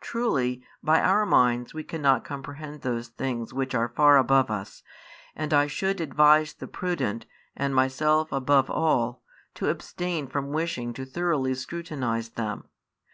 Truly, 0.00 0.62
by 0.82 1.02
our 1.02 1.26
minds 1.26 1.74
we 1.74 1.84
cannot 1.84 2.24
comprehend 2.24 2.80
those 2.80 3.08
things 3.08 3.52
which 3.52 3.74
are 3.74 3.90
far 3.90 4.16
above 4.16 4.50
us, 4.50 4.82
and 5.36 5.52
I 5.52 5.66
should 5.66 6.00
advise 6.00 6.54
the 6.54 6.66
prudent, 6.66 7.26
and 7.54 7.74
myself 7.74 8.32
above 8.32 8.70
all, 8.70 9.20
to 9.56 9.68
abstain 9.68 10.26
from 10.26 10.52
wishing 10.54 10.92
|14 10.94 10.94
to 10.96 11.04
thoroughly 11.04 11.52
scrutinize 11.54 12.30
them. 12.30 12.64